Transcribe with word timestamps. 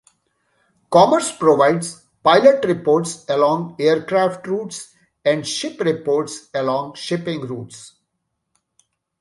Commerce 0.89 1.31
provides 1.37 2.01
pilot 2.23 2.65
reports 2.65 3.23
along 3.29 3.75
aircraft 3.79 4.47
routes 4.47 4.95
and 5.23 5.45
ship 5.47 5.79
reports 5.79 6.49
along 6.55 6.95
shipping 6.95 7.41
routes. 7.41 7.97